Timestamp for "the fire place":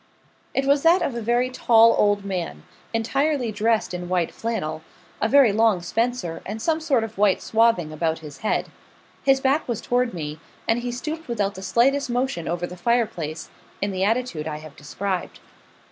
12.65-13.51